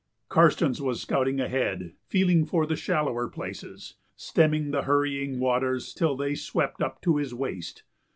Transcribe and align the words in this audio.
Karstens 0.29 0.81
was 0.81 0.99
scouting 0.99 1.39
ahead, 1.39 1.93
feeling 2.07 2.43
for 2.43 2.65
the 2.65 2.75
shallower 2.75 3.27
places, 3.29 3.97
stemming 4.15 4.71
the 4.71 4.81
hurrying 4.81 5.37
waters 5.39 5.93
till 5.93 6.17
they 6.17 6.33
swept 6.33 6.81
up 6.81 7.03
to 7.03 7.17
his 7.17 7.35
waist. 7.35 7.83